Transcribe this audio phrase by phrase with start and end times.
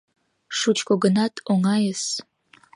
[0.57, 2.03] Шучко гынат, оҥайыс.